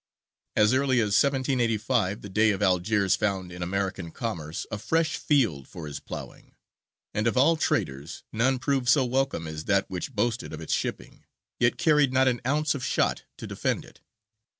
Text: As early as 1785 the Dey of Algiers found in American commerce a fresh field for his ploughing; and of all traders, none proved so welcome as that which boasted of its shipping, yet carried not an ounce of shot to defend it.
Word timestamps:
As 0.55 0.73
early 0.73 0.97
as 0.99 1.13
1785 1.13 2.21
the 2.21 2.29
Dey 2.29 2.49
of 2.49 2.63
Algiers 2.63 3.15
found 3.15 3.51
in 3.51 3.61
American 3.61 4.09
commerce 4.09 4.65
a 4.71 4.79
fresh 4.79 5.15
field 5.15 5.67
for 5.67 5.85
his 5.85 5.99
ploughing; 5.99 6.55
and 7.13 7.27
of 7.27 7.37
all 7.37 7.55
traders, 7.55 8.23
none 8.33 8.57
proved 8.57 8.89
so 8.89 9.05
welcome 9.05 9.45
as 9.47 9.65
that 9.65 9.87
which 9.91 10.15
boasted 10.15 10.53
of 10.53 10.59
its 10.59 10.73
shipping, 10.73 11.23
yet 11.59 11.77
carried 11.77 12.11
not 12.11 12.27
an 12.27 12.41
ounce 12.47 12.73
of 12.73 12.83
shot 12.83 13.25
to 13.37 13.45
defend 13.45 13.85
it. 13.85 14.01